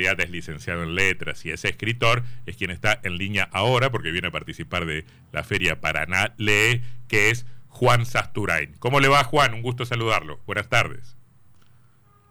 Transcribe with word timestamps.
es 0.00 0.30
licenciado 0.30 0.82
en 0.82 0.94
letras 0.94 1.44
y 1.44 1.50
es 1.50 1.64
escritor, 1.64 2.22
es 2.46 2.56
quien 2.56 2.70
está 2.70 3.00
en 3.02 3.16
línea 3.16 3.48
ahora 3.52 3.90
porque 3.90 4.10
viene 4.10 4.28
a 4.28 4.30
participar 4.30 4.86
de 4.86 5.04
la 5.32 5.44
Feria 5.44 5.80
Paraná 5.80 6.34
Lee, 6.36 6.82
que 7.08 7.30
es 7.30 7.46
Juan 7.68 8.06
Sasturain. 8.06 8.74
¿Cómo 8.78 9.00
le 9.00 9.08
va 9.08 9.24
Juan? 9.24 9.54
Un 9.54 9.62
gusto 9.62 9.84
saludarlo. 9.84 10.40
Buenas 10.46 10.68
tardes. 10.68 11.16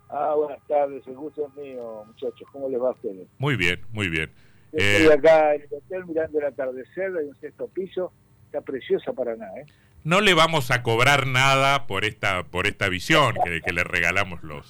Ah, 0.09 0.33
buenas 0.35 0.59
tardes, 0.67 1.05
el 1.07 1.15
gusto 1.15 1.47
es 1.47 1.63
mío, 1.63 2.03
muchachos. 2.07 2.47
¿Cómo 2.51 2.67
les 2.69 2.81
va 2.81 2.89
a 2.89 2.91
ustedes? 2.91 3.27
Muy 3.37 3.55
bien, 3.55 3.79
muy 3.91 4.09
bien. 4.09 4.31
Estoy 4.71 5.07
eh, 5.07 5.13
acá 5.13 5.55
en 5.55 5.61
el 5.61 5.67
hotel 5.71 6.05
mirando 6.05 6.39
el 6.39 6.45
atardecer, 6.45 7.11
hay 7.17 7.25
un 7.25 7.39
sexto 7.39 7.67
piso, 7.67 8.11
está 8.45 8.61
preciosa 8.61 9.13
Paraná, 9.13 9.47
¿eh? 9.57 9.65
No 10.03 10.21
le 10.21 10.33
vamos 10.33 10.71
a 10.71 10.81
cobrar 10.81 11.27
nada 11.27 11.85
por 11.85 12.05
esta 12.05 12.43
por 12.43 12.67
esta 12.67 12.87
visión 12.87 13.35
que, 13.43 13.61
que 13.61 13.73
le 13.73 13.83
regalamos 13.83 14.41
los 14.43 14.69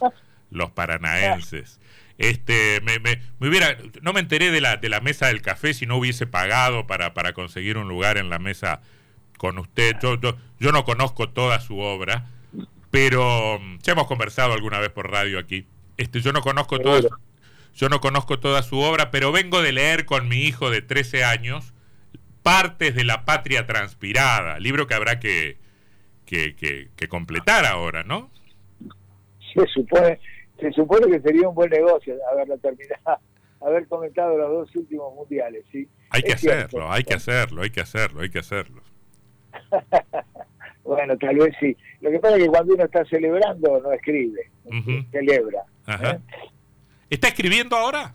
los 0.49 0.71
paranaenses. 0.71 1.79
Este, 2.19 2.81
me, 2.81 2.99
me, 2.99 3.21
hubiera, 3.39 3.77
no 4.01 4.11
me 4.11 4.19
enteré 4.19 4.51
de 4.51 4.59
la, 4.59 4.75
de 4.75 4.89
la 4.89 4.99
mesa 4.99 5.27
del 5.27 5.41
café 5.41 5.73
si 5.73 5.85
no 5.85 5.95
hubiese 5.95 6.27
pagado 6.27 6.85
para, 6.85 7.13
para 7.13 7.31
conseguir 7.31 7.77
un 7.77 7.87
lugar 7.87 8.17
en 8.17 8.29
la 8.29 8.39
mesa 8.39 8.81
con 9.37 9.57
usted. 9.57 9.95
Yo, 10.01 10.19
yo, 10.59 10.71
no 10.73 10.83
conozco 10.83 11.29
toda 11.29 11.61
su 11.61 11.79
obra, 11.79 12.27
pero 12.91 13.57
mm, 13.59 13.77
ya 13.83 13.93
hemos 13.93 14.05
conversado 14.05 14.51
alguna 14.51 14.79
vez 14.79 14.89
por 14.89 15.09
radio 15.09 15.39
aquí. 15.39 15.65
Este, 15.95 16.19
yo 16.19 16.33
no 16.33 16.41
conozco 16.41 16.79
toda 16.79 17.01
su, 17.01 17.09
yo 17.73 17.87
no 17.87 18.01
conozco 18.01 18.37
toda 18.37 18.63
su 18.63 18.79
obra, 18.79 19.11
pero 19.11 19.31
vengo 19.31 19.61
de 19.61 19.71
leer 19.71 20.05
con 20.05 20.27
mi 20.27 20.41
hijo 20.41 20.69
de 20.69 20.81
13 20.81 21.23
años 21.23 21.73
Partes 22.43 22.95
de 22.95 23.05
la 23.05 23.23
Patria 23.23 23.65
Transpirada, 23.65 24.59
libro 24.59 24.87
que 24.87 24.93
habrá 24.93 25.21
que, 25.21 25.57
que, 26.25 26.53
que, 26.55 26.89
que 26.97 27.07
completar 27.07 27.65
ahora, 27.65 28.03
¿no? 28.03 28.29
Se 29.53 29.65
supone 29.67 30.19
se 30.59 30.71
supone 30.71 31.07
que 31.07 31.21
sería 31.21 31.47
un 31.47 31.55
buen 31.55 31.69
negocio 31.69 32.15
haberlo 32.31 32.57
terminado, 32.57 33.19
haber 33.61 33.87
comentado 33.87 34.37
los 34.37 34.49
dos 34.49 34.75
últimos 34.75 35.13
mundiales, 35.15 35.65
¿sí? 35.71 35.87
Hay 36.11 36.21
que 36.21 36.33
hacerlo, 36.33 36.91
hay 36.91 37.03
que 37.03 37.13
hacerlo, 37.13 37.61
hay 37.61 37.69
que 37.69 37.81
hacerlo, 37.81 38.21
hay 38.21 38.29
que 38.29 38.39
hacerlo. 38.39 38.81
bueno, 40.83 41.17
tal 41.17 41.37
vez 41.37 41.55
sí. 41.59 41.75
Lo 42.01 42.11
que 42.11 42.19
pasa 42.19 42.37
es 42.37 42.43
que 42.43 42.49
cuando 42.49 42.73
uno 42.73 42.85
está 42.85 43.05
celebrando 43.05 43.79
no 43.79 43.91
escribe, 43.91 44.49
celebra. 45.11 45.63
¿eh? 45.87 46.19
¿Está 47.09 47.29
escribiendo 47.29 47.75
ahora? 47.75 48.13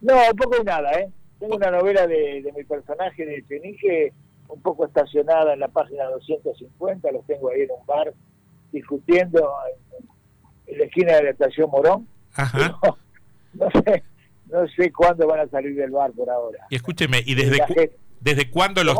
No, 0.00 0.14
un 0.30 0.36
poco 0.36 0.56
y 0.60 0.64
nada, 0.64 0.92
¿eh? 0.92 1.10
Tengo 1.38 1.56
una 1.56 1.70
novela 1.70 2.06
de, 2.06 2.42
de 2.42 2.52
mi 2.52 2.64
personaje 2.64 3.24
de 3.24 3.44
Chenique 3.46 4.12
un 4.48 4.60
poco 4.62 4.86
estacionada 4.86 5.54
en 5.54 5.60
la 5.60 5.68
página 5.68 6.04
250, 6.04 7.10
los 7.10 7.26
tengo 7.26 7.50
ahí 7.50 7.62
en 7.62 7.70
un 7.70 7.86
bar 7.86 8.12
discutiendo 8.72 9.52
en 10.66 10.78
la 10.78 10.84
esquina 10.84 11.16
de 11.16 11.24
la 11.24 11.30
estación 11.30 11.70
Morón. 11.70 12.06
Ajá. 12.34 12.78
No, 13.54 13.70
sé, 13.70 14.02
no 14.50 14.68
sé 14.68 14.92
cuándo 14.92 15.26
van 15.26 15.40
a 15.40 15.48
salir 15.48 15.74
del 15.74 15.90
bar 15.90 16.12
por 16.12 16.28
ahora. 16.28 16.66
Y 16.68 16.76
escúcheme, 16.76 17.22
¿y 17.24 17.34
desde, 17.34 17.90
desde 18.20 18.50
cuándo 18.50 18.84
los 18.84 18.98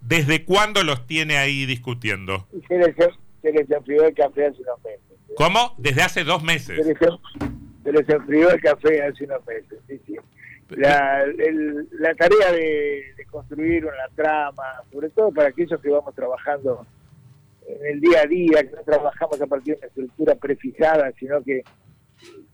desde 0.00 0.46
cuándo 0.46 0.82
los 0.82 1.06
tiene 1.06 1.36
ahí 1.36 1.66
discutiendo? 1.66 2.46
Se 2.66 2.78
les, 2.78 2.96
se 3.42 3.52
les 3.52 3.70
enfrió 3.70 4.06
el 4.06 4.14
café 4.14 4.46
hace 4.46 4.62
unos 4.62 4.82
meses. 4.82 5.18
¿Cómo? 5.36 5.74
Desde 5.76 6.00
hace 6.00 6.24
dos 6.24 6.42
meses. 6.42 6.86
Se 7.84 7.92
les, 7.92 8.08
enfrió 8.08 8.50
el 8.50 8.62
café 8.62 9.02
hace 9.02 9.24
unos 9.24 9.46
meses, 9.46 9.78
sí, 9.86 10.00
sí. 10.06 10.16
La, 10.70 11.22
la 11.98 12.14
tarea 12.14 12.50
de, 12.52 13.12
de 13.14 13.24
construir 13.26 13.84
una 13.84 14.08
trama, 14.14 14.82
sobre 14.90 15.10
todo 15.10 15.30
para 15.32 15.50
aquellos 15.50 15.78
que 15.82 15.90
vamos 15.90 16.14
trabajando 16.14 16.86
en 17.68 17.86
el 17.86 18.00
día 18.00 18.22
a 18.22 18.26
día, 18.26 18.62
que 18.62 18.76
no 18.76 18.82
trabajamos 18.82 19.40
a 19.40 19.46
partir 19.46 19.74
de 19.74 19.78
una 19.78 19.86
estructura 19.88 20.34
prefijada, 20.36 21.12
sino 21.18 21.42
que 21.42 21.62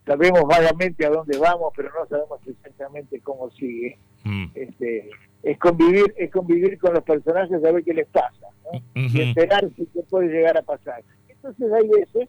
sabemos 0.04 0.42
vagamente 0.42 1.06
a 1.06 1.10
dónde 1.10 1.38
vamos, 1.38 1.72
pero 1.76 1.90
no 1.98 2.06
sabemos 2.06 2.40
exactamente 2.46 3.20
cómo 3.20 3.50
sigue. 3.50 3.98
Mm. 4.24 4.46
Este, 4.54 5.10
es 5.42 5.58
convivir, 5.58 6.14
es 6.16 6.30
convivir 6.30 6.78
con 6.78 6.94
los 6.94 7.04
personajes, 7.04 7.64
a 7.64 7.72
ver 7.72 7.84
qué 7.84 7.94
les 7.94 8.08
pasa, 8.08 8.48
¿no? 8.64 8.80
y 8.94 9.20
enterarse 9.20 9.86
qué 9.92 10.03
puede 10.08 10.28
llegar 10.28 10.56
a 10.58 10.62
pasar. 10.62 11.03
Entonces 11.28 11.72
hay 11.72 11.88
veces, 11.88 12.28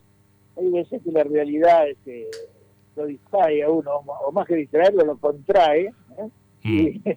hay 0.58 0.70
veces 0.72 1.02
que 1.04 1.12
la 1.12 1.24
realidad 1.24 1.90
este, 1.90 2.28
lo 2.96 3.06
distrae 3.06 3.64
a 3.64 3.70
uno, 3.70 3.92
o 3.92 4.32
más 4.32 4.46
que 4.48 4.56
distraerlo, 4.56 5.06
lo 5.06 5.18
contrae, 5.18 5.86
¿eh? 6.18 6.30
mm. 6.64 7.10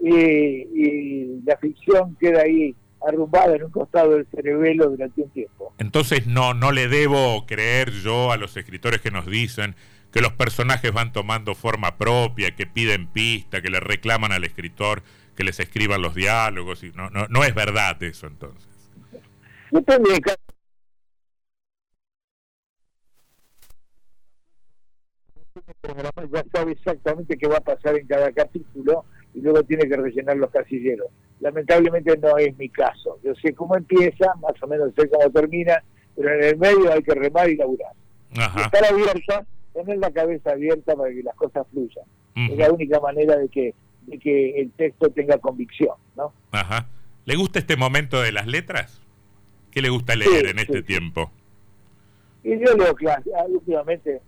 y, 0.00 0.14
y 0.14 1.42
la 1.44 1.56
ficción 1.56 2.16
queda 2.20 2.42
ahí 2.42 2.74
arrumbada 3.06 3.56
en 3.56 3.64
un 3.64 3.70
costado 3.70 4.12
del 4.12 4.26
cerebelo 4.26 4.90
durante 4.90 5.22
un 5.22 5.30
tiempo. 5.30 5.74
Entonces 5.78 6.26
no, 6.26 6.54
no 6.54 6.72
le 6.72 6.88
debo 6.88 7.46
creer 7.46 7.90
yo 7.90 8.32
a 8.32 8.36
los 8.36 8.56
escritores 8.56 9.00
que 9.00 9.10
nos 9.10 9.26
dicen 9.26 9.74
que 10.12 10.20
los 10.20 10.32
personajes 10.32 10.92
van 10.92 11.12
tomando 11.12 11.54
forma 11.54 11.98
propia, 11.98 12.54
que 12.54 12.66
piden 12.66 13.06
pista, 13.08 13.60
que 13.60 13.70
le 13.70 13.80
reclaman 13.80 14.32
al 14.32 14.44
escritor 14.44 15.02
que 15.38 15.44
les 15.44 15.60
escriban 15.60 16.02
los 16.02 16.16
diálogos. 16.16 16.82
Y 16.82 16.90
no, 16.92 17.10
no, 17.10 17.28
no 17.28 17.44
es 17.44 17.54
verdad 17.54 18.02
eso 18.02 18.26
entonces. 18.26 18.66
Yo 19.70 19.82
también, 19.82 20.18
ya 26.32 26.44
sabe 26.52 26.72
exactamente 26.72 27.36
qué 27.36 27.46
va 27.46 27.58
a 27.58 27.60
pasar 27.60 27.96
en 27.96 28.06
cada 28.08 28.32
capítulo 28.32 29.04
y 29.34 29.40
luego 29.40 29.62
tiene 29.62 29.88
que 29.88 29.96
rellenar 29.96 30.36
los 30.38 30.50
casilleros. 30.50 31.08
Lamentablemente 31.40 32.16
no 32.18 32.36
es 32.38 32.56
mi 32.56 32.68
caso. 32.68 33.18
Yo 33.22 33.34
sé 33.36 33.54
cómo 33.54 33.76
empieza, 33.76 34.34
más 34.40 34.60
o 34.62 34.66
menos 34.66 34.92
sé 34.96 35.08
cómo 35.08 35.30
termina, 35.30 35.82
pero 36.16 36.34
en 36.34 36.44
el 36.44 36.56
medio 36.58 36.92
hay 36.92 37.02
que 37.02 37.14
remar 37.14 37.48
y 37.48 37.56
laburar. 37.56 37.92
Estar 38.32 38.84
abierta, 38.90 39.46
tener 39.72 39.98
la 39.98 40.10
cabeza 40.10 40.50
abierta 40.50 40.96
para 40.96 41.10
que 41.10 41.22
las 41.22 41.34
cosas 41.36 41.66
fluyan. 41.70 42.04
Es 42.34 42.56
la 42.56 42.70
única 42.70 43.00
manera 43.00 43.36
de 43.36 43.48
que, 43.48 43.74
de 44.06 44.18
que 44.18 44.60
el 44.60 44.70
texto 44.72 45.10
tenga 45.10 45.38
convicción, 45.38 45.96
¿no? 46.16 46.32
Ajá. 46.52 46.86
¿Le 47.24 47.36
gusta 47.36 47.58
este 47.58 47.76
momento 47.76 48.22
de 48.22 48.32
las 48.32 48.46
letras? 48.46 49.00
¿Qué 49.70 49.82
le 49.82 49.90
gusta 49.90 50.16
leer 50.16 50.46
en 50.46 50.58
este 50.58 50.82
tiempo? 50.82 51.30
Y 52.42 52.58
yo 52.58 52.74
leo 52.74 52.96
últimamente, 53.48 54.20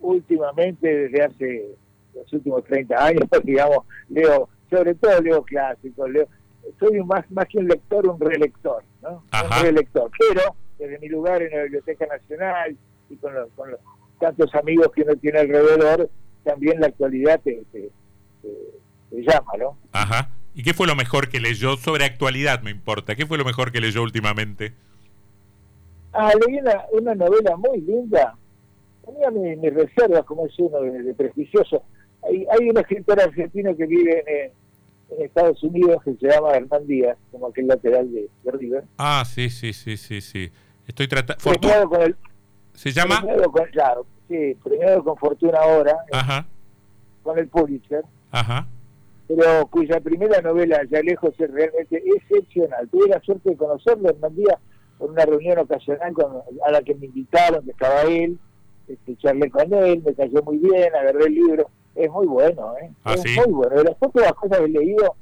últimamente 0.00 0.88
desde 0.88 1.24
hace 1.24 1.66
los 2.14 2.32
últimos 2.32 2.64
30 2.64 3.04
años, 3.04 3.24
digamos, 3.44 3.84
leo, 4.08 4.48
sobre 4.70 4.94
todo 4.94 5.20
leo 5.20 5.42
clásicos, 5.42 6.10
leo, 6.10 6.26
soy 6.78 7.02
más, 7.04 7.30
más 7.30 7.46
que 7.46 7.58
un 7.58 7.68
lector, 7.68 8.06
un 8.06 8.20
relector, 8.20 8.82
¿no? 9.02 9.22
Un 9.32 9.62
relector, 9.62 10.10
pero 10.18 10.54
desde 10.78 10.98
mi 10.98 11.08
lugar 11.08 11.42
en 11.42 11.50
la 11.50 11.62
Biblioteca 11.64 12.06
Nacional 12.06 12.76
y 13.10 13.16
con 13.16 13.34
los, 13.34 13.48
con 13.56 13.70
los 13.70 13.80
tantos 14.20 14.54
amigos 14.54 14.90
que 14.94 15.02
uno 15.02 15.16
tiene 15.16 15.40
alrededor, 15.40 16.10
también 16.44 16.80
la 16.80 16.88
actualidad 16.88 17.40
te, 17.40 17.62
te, 17.72 17.90
llama, 19.10 19.52
¿no? 19.58 19.78
Ajá. 19.92 20.30
¿Y 20.54 20.62
qué 20.62 20.74
fue 20.74 20.86
lo 20.86 20.96
mejor 20.96 21.28
que 21.28 21.40
leyó? 21.40 21.76
Sobre 21.76 22.04
actualidad 22.04 22.62
me 22.62 22.70
importa. 22.70 23.14
¿Qué 23.14 23.26
fue 23.26 23.38
lo 23.38 23.44
mejor 23.44 23.70
que 23.70 23.80
leyó 23.80 24.02
últimamente? 24.02 24.72
Ah, 26.12 26.32
leí 26.46 26.58
una, 26.58 26.84
una 26.92 27.14
novela 27.14 27.56
muy 27.56 27.80
linda. 27.80 28.36
Tenía 29.04 29.30
mis, 29.30 29.72
reservas, 29.72 30.24
como 30.24 30.46
es 30.46 30.58
uno 30.58 30.80
de 30.80 31.14
prestigioso 31.14 31.82
hay, 32.22 32.46
hay 32.50 32.68
un 32.68 32.78
escritor 32.78 33.20
argentino 33.20 33.76
que 33.76 33.86
vive 33.86 34.24
en, 34.26 34.52
Estados 35.18 35.62
Unidos 35.62 36.02
que 36.04 36.14
se 36.14 36.28
llama 36.28 36.52
Hernán 36.52 36.86
Díaz, 36.86 37.16
como 37.30 37.48
aquel 37.48 37.66
lateral 37.66 38.10
de, 38.12 38.28
River. 38.44 38.84
Ah, 38.98 39.24
sí, 39.26 39.50
sí, 39.50 39.72
sí, 39.72 39.96
sí, 39.96 40.20
sí. 40.20 40.50
Estoy 40.86 41.08
tratando... 41.08 41.42
Con 41.88 42.02
el, 42.02 42.16
¿Se 42.74 42.92
llama? 42.92 43.22
Con, 43.22 43.66
claro, 43.72 44.06
sí, 44.28 44.56
premiado 44.62 45.02
con 45.02 45.16
Fortuna 45.16 45.58
ahora, 45.58 45.96
Ajá. 46.12 46.46
con 47.22 47.38
el 47.38 47.48
Pulitzer. 47.48 48.04
Ajá. 48.30 48.68
Pero 49.26 49.66
cuya 49.66 50.00
primera 50.00 50.40
novela, 50.40 50.80
Ya 50.90 51.02
lejos, 51.02 51.34
es 51.38 51.50
realmente 51.50 52.02
excepcional. 52.16 52.88
Tuve 52.88 53.08
la 53.08 53.20
suerte 53.20 53.50
de 53.50 53.56
conocerlo, 53.56 54.08
Hernán 54.08 54.34
Díaz, 54.34 54.58
por 54.96 55.10
una 55.10 55.24
reunión 55.26 55.58
ocasional 55.58 56.12
con, 56.12 56.42
a 56.64 56.70
la 56.70 56.82
que 56.82 56.94
me 56.94 57.06
invitaron, 57.06 57.64
que 57.64 57.72
estaba 57.72 58.02
él, 58.02 58.38
este, 58.86 59.16
charlé 59.16 59.50
con 59.50 59.72
él, 59.72 60.02
me 60.04 60.14
cayó 60.14 60.42
muy 60.42 60.58
bien, 60.58 60.94
agarré 60.94 61.26
el 61.26 61.34
libro 61.34 61.70
es 61.98 62.10
muy 62.10 62.26
bueno, 62.26 62.74
¿eh? 62.80 62.90
¿Ah, 63.04 63.14
es 63.14 63.24
muy 63.36 63.52
bueno. 63.52 63.76
De 63.76 63.84
las 63.84 63.96
pocas 63.96 64.32
cosas 64.34 64.58
que 64.58 64.64
he 64.64 64.68
leído, 64.68 65.16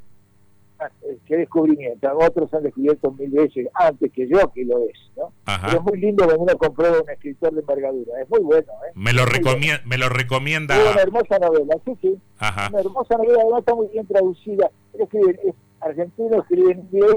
ah, 0.78 0.90
qué 1.26 1.36
descubrimiento. 1.36 2.08
Otros 2.18 2.52
han 2.52 2.62
descubierto 2.62 3.10
mil 3.12 3.30
veces 3.30 3.66
antes 3.74 4.12
que 4.12 4.28
yo 4.28 4.38
que 4.52 4.64
lo 4.64 4.78
es, 4.84 4.98
¿no? 5.16 5.32
Pero 5.44 5.78
es 5.78 5.82
muy 5.82 5.98
lindo 5.98 6.24
cuando 6.24 6.42
uno 6.42 6.58
comprueba 6.58 7.00
un 7.00 7.10
escritor 7.10 7.54
de 7.54 7.60
envergadura. 7.60 8.20
Es 8.20 8.28
muy 8.28 8.40
bueno, 8.40 8.72
¿eh? 8.86 8.92
Me 8.94 9.12
lo, 9.12 9.24
recomienda, 9.24 9.82
me 9.86 9.96
lo 9.96 10.08
recomienda. 10.08 10.76
Es 10.76 10.92
una 10.92 11.02
hermosa 11.02 11.38
novela, 11.38 11.74
sí, 11.84 11.96
sí. 12.02 12.18
Una 12.40 12.80
hermosa 12.80 13.16
novela, 13.16 13.40
además 13.42 13.60
está 13.60 13.74
muy 13.74 13.88
bien 13.88 14.06
traducida. 14.06 14.70
Escribe, 14.98 15.40
es 15.44 15.54
argentino, 15.80 16.40
escribe 16.40 16.72
en 16.72 16.80
inglés 16.80 17.16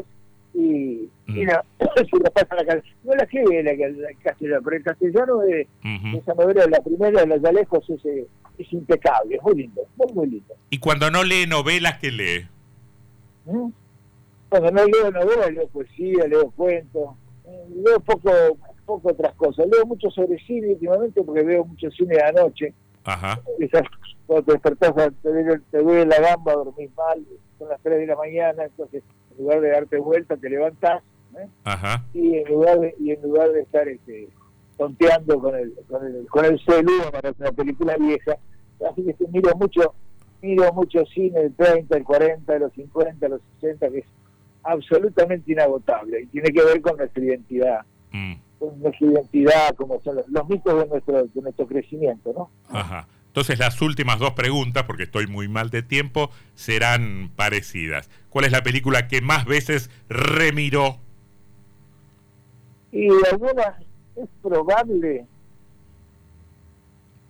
y, 0.53 1.09
mm. 1.27 1.43
no, 1.45 1.61
se 1.95 2.23
la 2.23 2.29
pasa 2.31 2.55
la 2.55 2.81
No 3.03 3.15
la 3.15 3.23
escribe 3.23 3.59
el 3.59 4.17
castellano, 4.23 4.61
pero 4.63 4.77
el 4.77 4.83
castellano 4.83 5.37
de 5.39 5.67
esa 6.17 6.33
novela, 6.33 6.65
la 6.67 6.79
primera 6.81 7.21
de 7.21 7.27
los 7.27 7.43
Alejos, 7.43 7.89
es, 7.89 8.05
eh, 8.05 8.27
es 8.57 8.73
impecable, 8.73 9.35
es 9.35 9.43
muy 9.43 9.55
lindo, 9.55 9.81
muy, 9.95 10.13
muy 10.13 10.27
lindo. 10.27 10.55
¿Y 10.69 10.79
cuando 10.79 11.09
no 11.09 11.23
lee 11.23 11.45
novelas, 11.47 11.99
qué 11.99 12.11
lee? 12.11 12.47
¿Mm? 13.45 13.69
Cuando 14.49 14.71
no 14.71 14.85
leo 14.85 15.11
novelas, 15.11 15.51
leo 15.51 15.67
poesía, 15.67 16.27
leo 16.27 16.49
cuentos, 16.51 17.15
eh, 17.45 17.67
leo 17.85 17.99
poco, 17.99 18.31
poco 18.85 19.11
otras 19.11 19.33
cosas. 19.35 19.67
Leo 19.67 19.85
mucho 19.85 20.09
sobre 20.09 20.39
cine 20.39 20.69
últimamente 20.69 21.21
porque 21.23 21.43
veo 21.43 21.63
mucho 21.65 21.89
cine 21.91 22.15
de 22.15 22.23
anoche. 22.23 22.73
Ajá. 23.03 23.39
Esas, 23.59 23.83
cuando 24.25 24.45
te 24.45 24.51
despertás, 24.53 24.93
te 25.21 25.29
duele, 25.29 25.59
te 25.71 25.77
duele 25.79 26.05
la 26.05 26.19
gamba, 26.19 26.53
dormís 26.53 26.89
mal, 26.95 27.23
son 27.57 27.69
las 27.69 27.81
3 27.81 27.99
de 27.99 28.07
la 28.07 28.15
mañana, 28.15 28.63
entonces 28.63 29.03
en 29.28 29.28
lugar 29.39 29.61
de 29.61 29.69
darte 29.69 29.97
vuelta, 29.97 30.37
te 30.37 30.49
levantás 30.49 31.01
¿eh? 31.37 31.47
Ajá. 31.63 32.05
y 32.13 32.35
en 32.37 32.47
lugar 32.49 32.79
de, 32.79 32.95
y 32.99 33.11
en 33.11 33.21
lugar 33.21 33.51
de 33.51 33.61
estar 33.61 33.87
este, 33.87 34.29
tonteando 34.77 35.39
con 35.39 35.55
el, 35.55 35.73
con 35.87 36.05
el, 36.05 36.27
con 36.27 36.45
el 36.45 36.59
celu 36.65 36.91
para 37.11 37.33
una 37.39 37.51
película 37.51 37.97
vieja, 37.97 38.37
así 38.89 39.03
que 39.03 39.15
miro 39.31 39.55
mucho, 39.55 39.93
miro 40.41 40.71
mucho 40.73 41.05
cine 41.07 41.39
del 41.41 41.53
30, 41.53 41.97
el 41.97 42.03
40, 42.03 42.53
de 42.53 42.59
los 42.59 42.73
50, 42.73 43.25
de 43.25 43.29
los 43.29 43.41
60, 43.61 43.89
que 43.89 43.97
es 43.99 44.05
absolutamente 44.63 45.51
inagotable 45.51 46.21
y 46.21 46.25
tiene 46.27 46.49
que 46.51 46.63
ver 46.63 46.81
con 46.81 46.97
nuestra 46.97 47.23
identidad, 47.23 47.81
Mm. 48.11 48.33
con 48.57 48.79
nuestra 48.79 49.07
identidad, 49.07 49.75
como 49.75 49.99
son 50.01 50.15
los, 50.15 50.27
los 50.29 50.49
mitos 50.49 50.79
de 50.79 50.87
nuestro, 50.87 51.25
de 51.25 51.41
nuestro 51.41 51.67
crecimiento, 51.67 52.33
¿no? 52.33 52.49
Ajá. 52.69 53.07
Entonces 53.29 53.59
las 53.59 53.81
últimas 53.81 54.19
dos 54.19 54.33
preguntas, 54.33 54.83
porque 54.83 55.03
estoy 55.03 55.27
muy 55.27 55.47
mal 55.47 55.69
de 55.69 55.81
tiempo, 55.83 56.31
serán 56.55 57.31
parecidas. 57.35 58.09
¿Cuál 58.29 58.45
es 58.45 58.51
la 58.51 58.63
película 58.63 59.07
que 59.07 59.21
más 59.21 59.45
veces 59.45 59.89
remiró? 60.09 60.97
Y 62.91 63.07
alguna 63.31 63.77
es 64.15 64.27
probable, 64.41 65.25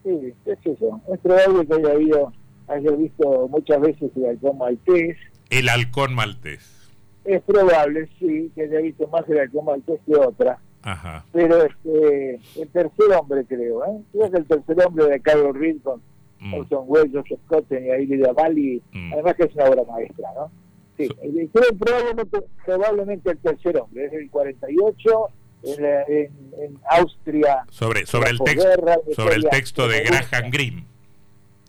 sí, 0.04 0.34
es 0.46 0.58
eso, 0.66 1.02
es 1.14 1.20
probable 1.20 1.68
que 1.68 1.74
haya 1.74 1.92
habido, 1.92 2.34
haya 2.68 2.92
visto 2.92 3.48
muchas 3.50 3.82
veces 3.82 4.10
el 4.16 4.26
halcón 4.26 4.58
maltés, 4.58 5.18
El 5.50 5.68
halcón 5.68 6.16
maltés. 6.16 6.90
es 7.26 7.42
probable, 7.42 8.08
sí, 8.20 8.50
que 8.56 8.64
haya 8.64 8.80
visto 8.80 9.06
más 9.10 9.28
el 9.28 9.40
halcón 9.40 9.66
maltés 9.66 10.00
que 10.06 10.16
otra, 10.16 10.60
Ajá. 10.84 11.26
pero 11.34 11.64
este, 11.66 12.40
el 12.56 12.68
tercer 12.70 13.12
hombre 13.20 13.44
creo, 13.46 13.84
¿eh? 13.86 14.00
Creo 14.14 14.32
que 14.32 14.38
el 14.38 14.46
tercer 14.46 14.86
hombre 14.86 15.06
de 15.08 15.20
Carlos 15.20 15.56
Reed 15.58 15.78
con 15.84 16.02
Mm. 16.42 16.54
Orson 16.54 16.86
Welles, 16.88 17.12
Joseph 17.14 17.70
y 17.72 17.90
Ailida 17.90 18.32
Bali, 18.32 18.82
Mm. 18.94 19.12
además 19.14 19.36
que 19.36 19.44
es 19.44 19.56
una 19.56 19.66
obra 19.66 19.84
maestra, 19.84 20.30
¿no? 20.36 20.50
Sí, 20.98 21.08
So- 21.08 21.16
creo 21.18 21.78
probablemente, 21.78 22.40
probablemente 22.66 23.32
el 23.32 23.38
tercer 23.40 23.78
hombre, 23.78 24.06
es 24.06 24.14
el 24.14 24.30
48, 24.30 25.28
en, 25.64 25.82
la- 25.84 26.04
en, 26.04 26.32
en 26.62 26.80
Austria. 26.92 27.66
Sobre, 27.70 28.06
sobre, 28.06 28.30
el 28.30 28.38
la 28.38 29.00
sobre 29.14 29.36
el 29.36 29.50
texto 29.50 29.86
de. 29.90 30.00
Graham 30.02 30.50
Greene. 30.50 30.86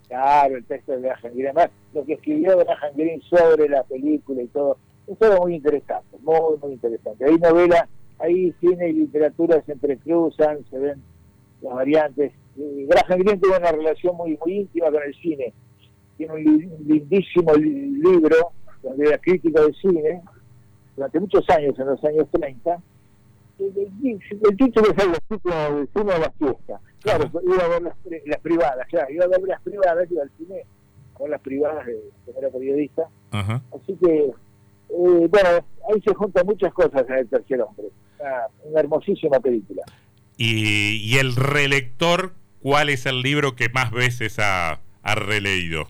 Claro, 0.08 0.56
el 0.56 0.64
texto 0.64 0.92
de 0.92 1.00
Graham 1.00 1.32
Greene. 1.34 1.48
Además, 1.50 1.70
lo 1.94 2.04
que 2.04 2.12
escribió 2.14 2.56
Graham 2.58 2.92
Greene 2.96 3.22
sobre 3.28 3.68
la 3.68 3.82
película 3.84 4.42
y 4.42 4.46
todo, 4.48 4.76
es 5.08 5.18
todo 5.18 5.40
muy 5.40 5.54
interesante, 5.56 6.16
muy, 6.22 6.56
muy 6.62 6.72
interesante. 6.74 7.24
Hay 7.24 7.36
novela, 7.38 7.88
ahí 8.20 8.52
cine 8.60 8.88
y 8.88 8.92
literatura 8.92 9.62
se 9.64 9.72
entrecruzan, 9.72 10.64
se 10.70 10.78
ven 10.78 11.02
las 11.62 11.74
variantes. 11.74 12.32
Y 12.56 12.84
Graham 12.86 13.20
Greene 13.20 13.38
tuvo 13.40 13.56
una 13.56 13.72
relación 13.72 14.16
muy, 14.16 14.36
muy 14.44 14.52
íntima 14.58 14.90
con 14.90 15.02
el 15.02 15.14
cine. 15.16 15.52
Tiene 16.16 16.32
un, 16.34 16.44
li- 16.44 16.66
un 16.66 16.86
lindísimo 16.86 17.54
li- 17.54 17.90
libro 18.00 18.52
donde 18.82 19.08
era 19.08 19.18
crítico 19.18 19.64
de 19.66 19.72
cine 19.74 20.20
durante 20.96 21.20
muchos 21.20 21.48
años, 21.50 21.78
en 21.78 21.86
los 21.86 22.04
años 22.04 22.26
30. 22.32 22.78
El, 23.58 23.66
el- 23.76 24.20
el 24.50 24.56
título 24.56 24.90
es 24.90 24.98
algo 24.98 25.14
así 25.14 25.40
como 25.40 25.80
de 25.80 25.86
cine 25.94 26.12
a 26.12 26.18
la 26.18 26.30
fiesta. 26.32 26.80
Claro, 27.02 27.30
iba 27.46 27.64
a 27.64 27.68
ver 27.68 27.82
las, 27.82 27.94
las 28.26 28.40
privadas, 28.40 28.86
claro, 28.88 29.10
iba 29.12 29.24
a 29.24 29.28
ver 29.28 29.40
las 29.42 29.62
privadas, 29.62 30.10
iba 30.10 30.22
al 30.22 30.30
cine 30.36 30.64
con 31.14 31.30
las 31.30 31.40
privadas 31.40 31.86
de 31.86 31.98
que 32.26 32.38
era 32.38 32.50
periodista. 32.50 33.08
Ajá. 33.30 33.62
Así 33.74 33.94
que, 33.96 34.16
eh, 34.26 34.32
bueno, 35.30 35.48
ahí 35.88 36.00
se 36.02 36.14
juntan 36.14 36.44
muchas 36.46 36.72
cosas 36.74 37.06
en 37.08 37.14
el 37.14 37.28
tercer 37.28 37.62
hombre. 37.62 37.86
Una, 38.20 38.46
una 38.64 38.80
hermosísima 38.80 39.40
película. 39.40 39.82
Y, 40.36 40.96
y 40.96 41.18
el 41.18 41.34
relector, 41.36 42.32
¿cuál 42.62 42.88
es 42.90 43.06
el 43.06 43.22
libro 43.22 43.56
que 43.56 43.68
más 43.70 43.90
veces 43.90 44.38
ha, 44.38 44.80
ha 45.02 45.14
releído? 45.14 45.86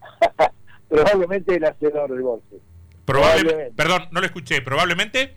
Probablemente 0.88 1.54
el 1.56 1.64
hacedor 1.64 2.14
de 2.14 2.20
Borges. 2.22 2.60
Probable, 3.04 3.40
Probablemente. 3.42 3.74
perdón, 3.76 4.02
no 4.12 4.20
lo 4.20 4.26
escuché. 4.26 4.60
Probablemente. 4.62 5.34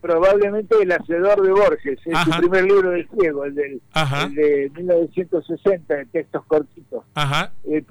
Probablemente 0.00 0.74
el 0.82 0.90
hacedor 0.92 1.42
de 1.42 1.52
Borges, 1.52 1.98
es 2.04 2.14
Ajá. 2.14 2.34
su 2.34 2.40
primer 2.40 2.64
libro 2.64 2.90
del 2.90 3.08
ciego, 3.08 3.44
el, 3.44 3.54
del, 3.54 3.80
el 3.94 4.34
de 4.34 4.70
1960, 4.74 5.94
de 5.94 6.06
textos 6.06 6.44
cortitos. 6.46 7.04
Ajá. 7.14 7.52
Eh, 7.70 7.84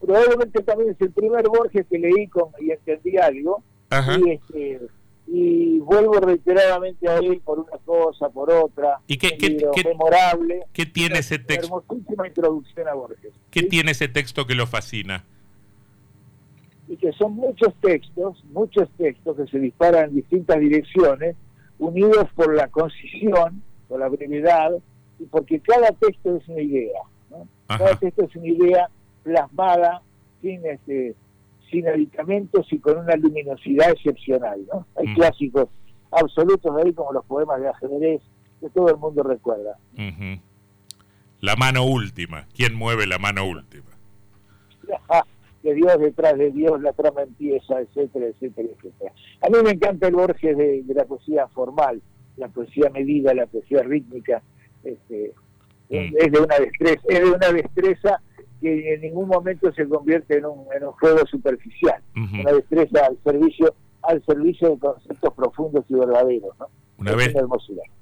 probablemente 0.00 0.62
también 0.64 0.90
es 0.90 1.00
el 1.00 1.12
primer 1.12 1.46
Borges 1.46 1.86
que 1.88 1.98
leí 1.98 2.26
con, 2.26 2.48
y 2.60 2.72
entendí 2.72 3.16
algo. 3.18 3.62
Ajá. 3.90 4.18
y 4.18 4.30
este 4.32 4.80
y 5.30 5.78
vuelvo 5.80 6.14
reiteradamente 6.20 7.06
a 7.08 7.18
él 7.18 7.40
por 7.44 7.58
una 7.58 7.76
cosa, 7.84 8.30
por 8.30 8.50
otra. 8.50 8.98
¿Y 9.06 9.18
qué- 9.18 9.36
memorable. 9.84 10.64
¿Qué 10.72 10.86
tiene 10.86 11.12
Una 11.14 11.20
ese 11.20 11.38
texto? 11.38 11.82
Hermosísima 11.86 12.26
introducción 12.26 12.88
a 12.88 12.94
Borges. 12.94 13.32
¿Qué 13.50 13.60
¿sí? 13.60 13.68
tiene 13.68 13.90
ese 13.90 14.08
texto 14.08 14.46
que 14.46 14.54
lo 14.54 14.66
fascina? 14.66 15.24
Y 16.88 16.96
que 16.96 17.12
son 17.12 17.34
muchos 17.34 17.74
textos, 17.82 18.42
muchos 18.52 18.88
textos 18.96 19.36
que 19.36 19.46
se 19.48 19.58
disparan 19.58 20.08
en 20.08 20.14
distintas 20.16 20.58
direcciones, 20.58 21.36
unidos 21.78 22.26
por 22.34 22.54
la 22.54 22.68
concisión, 22.68 23.62
por 23.88 24.00
la 24.00 24.08
brevedad, 24.08 24.72
y 25.18 25.24
porque 25.24 25.60
cada 25.60 25.90
texto 25.92 26.36
es 26.36 26.48
una 26.48 26.62
idea. 26.62 27.00
¿no? 27.30 27.46
Cada 27.66 27.96
texto 27.96 28.24
es 28.24 28.34
una 28.36 28.46
idea 28.48 28.88
plasmada 29.22 30.00
sin 30.40 30.64
este 30.64 31.14
sin 31.70 31.86
aditamentos 31.88 32.66
y 32.72 32.78
con 32.78 32.98
una 32.98 33.16
luminosidad 33.16 33.90
excepcional. 33.90 34.60
¿no? 34.72 34.86
Hay 34.96 35.08
Mm. 35.08 35.14
clásicos 35.14 35.68
absolutos 36.10 36.74
de 36.76 36.82
ahí 36.82 36.92
como 36.92 37.12
los 37.12 37.24
poemas 37.26 37.60
de 37.60 37.68
ajedrez 37.68 38.22
que 38.60 38.70
todo 38.70 38.88
el 38.90 38.96
mundo 38.96 39.22
recuerda. 39.22 39.76
Ujú. 39.94 40.40
La 41.40 41.54
mano 41.56 41.84
última. 41.84 42.46
¿Quién 42.56 42.74
mueve 42.74 43.06
la 43.06 43.18
mano 43.18 43.44
última? 43.46 43.84
que 45.62 45.74
Dios 45.74 45.98
detrás 45.98 46.36
de 46.38 46.50
Dios, 46.50 46.80
la 46.80 46.92
trama 46.92 47.22
empieza, 47.22 47.80
etcétera, 47.80 48.26
etcétera, 48.26 48.68
etcétera. 48.76 49.12
A 49.42 49.48
mí 49.50 49.58
me 49.64 49.70
encanta 49.72 50.06
el 50.08 50.14
Borges 50.14 50.56
de, 50.56 50.82
de 50.84 50.94
la 50.94 51.04
poesía 51.04 51.48
formal, 51.48 52.00
la 52.36 52.48
poesía 52.48 52.88
medida, 52.90 53.34
la 53.34 53.46
poesía 53.46 53.82
rítmica, 53.82 54.42
este, 54.84 55.32
Mm. 55.90 56.14
es 56.18 56.32
de 56.32 56.38
una 56.38 56.56
destreza, 56.58 57.00
es 57.08 57.18
de 57.20 57.30
una 57.30 57.50
destreza 57.52 58.20
que 58.60 58.94
en 58.94 59.00
ningún 59.02 59.28
momento 59.28 59.72
se 59.72 59.86
convierte 59.88 60.38
en 60.38 60.46
un, 60.46 60.66
en 60.76 60.84
un 60.84 60.92
juego 60.92 61.26
superficial, 61.26 62.02
una 62.14 62.52
destreza 62.52 63.06
al 63.06 63.18
servicio, 63.24 63.74
al 64.02 64.24
servicio 64.24 64.70
de 64.70 64.78
conceptos 64.78 65.34
profundos 65.34 65.84
y 65.88 65.94
verdaderos, 65.94 66.56
¿no? 66.58 66.68
Una 66.98 67.14
vez, 67.14 67.32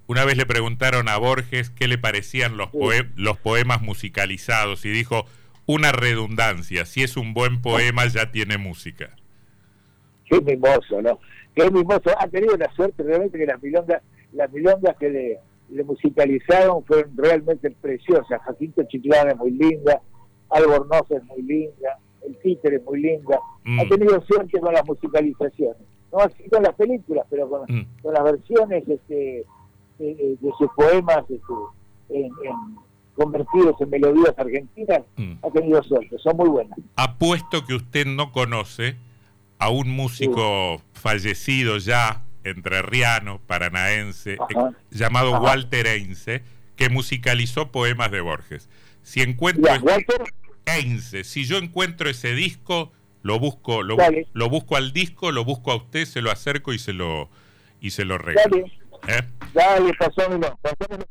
una 0.06 0.24
vez 0.24 0.38
le 0.38 0.46
preguntaron 0.46 1.08
a 1.10 1.18
Borges 1.18 1.68
qué 1.68 1.86
le 1.86 1.98
parecían 1.98 2.56
los, 2.56 2.70
Sí. 2.70 2.78
poe- 2.78 3.10
los 3.16 3.36
poemas 3.38 3.82
musicalizados 3.82 4.86
y 4.86 4.88
dijo 4.88 5.26
una 5.66 5.92
redundancia. 5.92 6.86
Si 6.86 7.02
es 7.02 7.18
un 7.18 7.34
buen 7.34 7.60
poema 7.60 8.06
ya 8.06 8.30
tiene 8.32 8.56
música. 8.56 9.10
Qué 10.24 10.40
mimoso, 10.40 11.02
¿no? 11.02 11.18
Qué 11.54 11.70
mimoso. 11.70 12.10
Ha 12.18 12.26
tenido 12.28 12.56
la 12.56 12.70
suerte 12.72 13.02
realmente 13.02 13.36
que 13.38 13.46
las 13.46 13.62
milongas, 13.62 14.02
las 14.32 14.50
milongas 14.50 14.96
que 14.96 15.10
le, 15.10 15.38
le 15.70 15.84
musicalizaron 15.84 16.82
fueron 16.84 17.12
realmente 17.16 17.70
preciosas. 17.70 18.40
Jacinto 18.42 18.82
Chiclana 18.84 19.32
es 19.32 19.36
muy 19.36 19.50
linda, 19.50 20.00
Albornoz 20.56 21.10
es 21.10 21.22
muy 21.24 21.42
linda, 21.42 21.98
El 22.26 22.36
Títer 22.38 22.74
es 22.74 22.84
muy 22.84 23.00
linda. 23.00 23.38
Mm. 23.64 23.80
Ha 23.80 23.84
tenido 23.88 24.20
suerte 24.22 24.58
con 24.60 24.72
las 24.74 24.84
musicalizaciones. 24.86 25.76
No 26.12 26.18
así 26.20 26.48
con 26.50 26.62
las 26.62 26.74
películas, 26.74 27.26
pero 27.30 27.48
con, 27.48 27.62
Mm. 27.68 27.86
con 28.02 28.14
las 28.14 28.24
versiones 28.24 28.84
este, 28.88 29.44
de, 29.98 30.14
de- 30.14 30.36
de 30.40 30.50
sus 30.58 30.68
poemas 30.76 31.18
este, 31.28 31.52
en- 32.10 32.24
en- 32.44 32.76
convertidos 33.14 33.80
en 33.80 33.90
melodías 33.90 34.34
argentinas. 34.36 35.02
Mm. 35.16 35.32
Ha 35.42 35.50
tenido 35.50 35.82
suerte, 35.82 36.16
son 36.18 36.36
muy 36.36 36.48
buenas. 36.48 36.78
Apuesto 36.96 37.64
que 37.64 37.74
usted 37.74 38.06
no 38.06 38.30
conoce 38.32 38.96
a 39.58 39.70
un 39.70 39.88
músico 39.90 40.82
fallecido 40.92 41.78
ya, 41.78 42.22
entrerriano, 42.44 43.40
paranaense, 43.46 44.34
eh, 44.34 44.38
llamado 44.90 45.34
Ajá. 45.34 45.44
Walter 45.44 45.86
Einze, 45.86 46.42
que 46.76 46.90
musicalizó 46.90 47.72
poemas 47.72 48.10
de 48.10 48.20
Borges. 48.20 48.68
Si 49.02 49.22
encuentro 49.22 49.64
Ya, 49.64 49.80
Walter, 49.82 50.22
Einze, 50.66 51.24
si 51.24 51.44
yo 51.44 51.58
encuentro 51.58 52.08
ese 52.10 52.34
disco, 52.34 52.92
lo 53.22 53.38
busco, 53.38 53.82
lo, 53.82 53.96
Dale. 53.96 54.26
lo 54.32 54.48
busco 54.48 54.76
al 54.76 54.92
disco, 54.92 55.30
lo 55.32 55.44
busco 55.44 55.70
a 55.72 55.76
usted, 55.76 56.04
se 56.04 56.20
lo 56.20 56.30
acerco 56.30 56.72
y 56.72 56.78
se 56.78 56.92
lo 56.92 57.28
y 57.80 57.90
se 57.90 58.04
lo 58.04 58.18
regalo. 58.18 58.56
dale, 58.56 58.72
¿eh? 59.18 59.22
dale, 59.54 59.92
pasámelo, 59.94 60.58
pasámelo. 60.60 61.04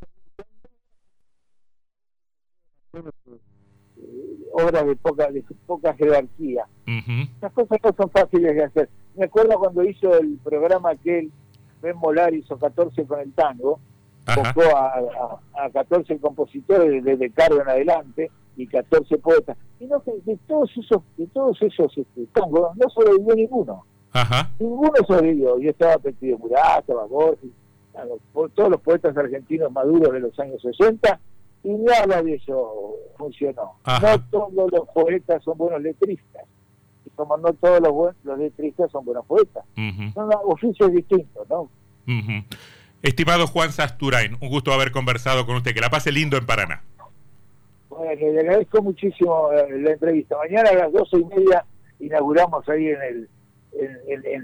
obras 4.53 4.85
de 4.85 4.95
poca 4.95 5.31
de 5.31 5.43
poca 5.65 5.93
jerarquía. 5.95 6.65
Estas 6.85 7.51
cosas 7.53 7.77
no 7.83 7.93
son 7.97 8.09
fáciles 8.11 8.55
de 8.55 8.63
hacer. 8.63 8.89
Me 9.15 9.25
acuerdo 9.25 9.57
cuando 9.59 9.83
hizo 9.83 10.17
el 10.17 10.37
programa 10.43 10.91
aquel, 10.91 11.31
Ben 11.81 11.97
Molar 11.97 12.33
hizo 12.33 12.57
14 12.57 13.05
con 13.05 13.19
el 13.19 13.33
tango, 13.33 13.79
Ajá. 14.25 14.53
tocó 14.53 14.75
a, 14.75 14.93
a, 15.57 15.65
a 15.65 15.69
14 15.71 16.19
compositores 16.19 17.03
desde 17.03 17.29
Cardo 17.31 17.61
en 17.61 17.69
adelante 17.69 18.31
y 18.57 18.67
14 18.67 19.17
poetas. 19.17 19.57
Y 19.79 19.85
no, 19.85 20.01
de, 20.05 20.37
todos 20.47 20.71
esos, 20.77 21.01
de 21.17 21.27
todos 21.27 21.61
esos 21.61 21.97
este, 21.97 22.25
tangos 22.33 22.75
no 22.75 22.89
sobrevivió 22.89 23.35
ninguno. 23.35 23.85
Ajá. 24.11 24.49
Ninguno 24.59 24.93
sobrevivió. 25.07 25.59
Yo 25.59 25.69
estaba 25.71 25.97
Petido 25.97 26.37
Murat, 26.37 26.79
estaba 26.79 27.05
Borges, 27.05 27.51
todos 28.55 28.69
los 28.69 28.81
poetas 28.81 29.15
argentinos 29.17 29.71
maduros 29.71 30.11
de 30.13 30.19
los 30.19 30.39
años 30.39 30.61
60 30.61 31.19
y 31.63 31.69
nada 31.69 32.21
de 32.21 32.35
eso 32.35 32.95
funcionó. 33.17 33.73
No 33.85 34.21
todos 34.29 34.71
los 34.71 34.87
poetas 34.93 35.43
son 35.43 35.57
buenos 35.57 35.81
letristas, 35.81 36.43
y 37.05 37.09
como 37.11 37.37
no 37.37 37.53
todos 37.53 37.81
los, 37.81 37.91
buenos, 37.91 38.15
los 38.23 38.37
letristas 38.37 38.91
son 38.91 39.03
buenos 39.03 39.25
poetas. 39.25 39.65
Son 40.13 40.29
oficios 40.45 40.91
distintos, 40.91 41.47
¿no? 41.49 41.69
Estimado 43.01 43.47
Juan 43.47 43.71
Sasturain, 43.71 44.37
un 44.39 44.49
gusto 44.49 44.73
haber 44.73 44.91
conversado 44.91 45.45
con 45.45 45.55
usted. 45.55 45.73
Que 45.73 45.81
la 45.81 45.89
pase 45.89 46.11
lindo 46.11 46.37
en 46.37 46.45
Paraná. 46.45 46.83
Bueno, 47.97 48.33
le 48.33 48.39
agradezco 48.39 48.81
muchísimo 48.81 49.51
eh, 49.51 49.79
la 49.79 49.91
entrevista. 49.91 50.37
Mañana 50.37 50.69
a 50.69 50.73
las 50.73 50.93
doce 50.93 51.17
y 51.17 51.25
media 51.25 51.65
inauguramos 51.99 52.67
ahí 52.69 52.89
en 52.89 53.01
el 53.01 53.29
en, 53.77 54.43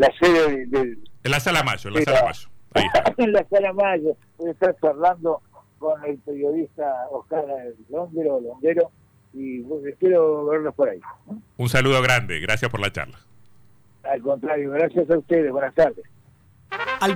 la, 0.00 0.12
sede 0.20 0.66
del... 0.66 0.98
En 1.24 1.30
la 1.30 1.40
Sala 1.40 1.62
Mayo, 1.62 1.88
en 1.88 1.94
la 1.94 2.02
Sala 2.02 2.22
Mayo. 2.22 2.48
en 3.16 3.32
la 3.32 3.44
Sala 3.48 3.72
Mayo. 3.72 4.16
Voy 4.36 4.48
a 4.48 4.52
estar 4.52 4.76
charlando 4.80 5.42
con 5.78 6.04
el 6.04 6.18
periodista 6.18 7.06
Oscar 7.10 7.44
Londero, 7.88 8.40
Londero, 8.40 8.90
y 9.32 9.64
espero 9.88 10.46
verlos 10.46 10.74
por 10.74 10.88
ahí. 10.88 11.00
Un 11.56 11.68
saludo 11.68 12.02
grande, 12.02 12.40
gracias 12.40 12.70
por 12.70 12.80
la 12.80 12.92
charla. 12.92 13.18
Al 14.02 14.22
contrario, 14.22 14.70
gracias 14.70 15.08
a 15.10 15.18
ustedes, 15.18 15.52
buenas 15.52 15.74
tardes. 15.74 16.04
Al 17.00 17.14